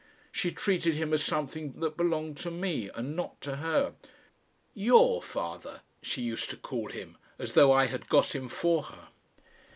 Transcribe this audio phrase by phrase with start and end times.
[0.31, 3.93] She treated him as something that belonged to me and not to her.
[4.73, 9.09] "YOUR father," she used to call him, as though I had got him for her.